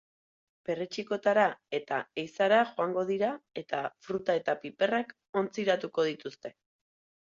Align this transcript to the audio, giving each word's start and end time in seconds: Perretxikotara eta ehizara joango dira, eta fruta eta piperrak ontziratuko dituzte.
Perretxikotara 0.69 1.43
eta 1.79 1.99
ehizara 2.23 2.63
joango 2.71 3.05
dira, 3.13 3.31
eta 3.65 3.85
fruta 4.09 4.41
eta 4.43 4.61
piperrak 4.67 5.19
ontziratuko 5.47 6.13
dituzte. 6.15 6.59